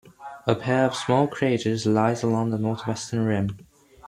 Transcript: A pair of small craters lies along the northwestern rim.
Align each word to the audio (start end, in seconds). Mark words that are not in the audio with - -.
A 0.47 0.55
pair 0.55 0.85
of 0.85 0.95
small 0.95 1.27
craters 1.27 1.85
lies 1.85 2.23
along 2.23 2.49
the 2.49 2.57
northwestern 2.57 3.23
rim. 3.23 3.55